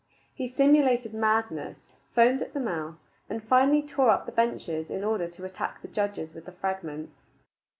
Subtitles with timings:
[0.33, 2.95] He simulated madness, foamed at the mouth,
[3.29, 7.21] and finally tore up the benches in order to attack the judges with the fragments.